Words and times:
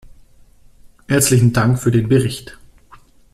Herzlichen 1.07 1.53
Dank 1.53 1.77
für 1.77 1.91
den 1.91 2.09
Bericht. 2.09 2.57